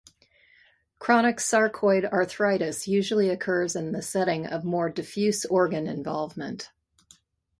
Chronic 0.97 1.37
sarcoid 1.37 2.11
arthritis 2.11 2.87
usually 2.87 3.29
occurs 3.29 3.75
in 3.75 3.91
the 3.91 4.01
setting 4.01 4.47
of 4.47 4.63
more 4.65 4.89
diffuse 4.89 5.45
organ 5.45 5.85
involvement. 5.85 6.71